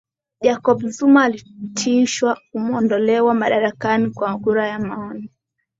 jacob 0.41 0.83
zuma 0.89 1.23
alitishwa 1.23 2.37
kumwondolewa 2.51 3.33
madarakani 3.33 4.09
kwa 4.09 4.37
kura 4.39 4.67
ya 4.67 4.79
maoni 4.79 5.31